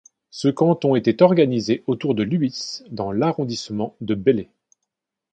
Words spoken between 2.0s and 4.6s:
de Lhuis dans l'arrondissement de Belley.